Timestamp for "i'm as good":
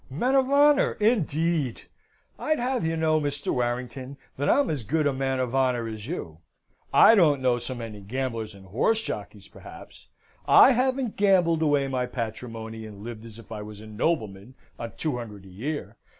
4.49-5.05